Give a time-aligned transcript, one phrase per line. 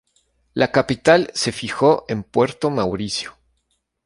[0.55, 3.37] La capital se fijó en Puerto Mauricio.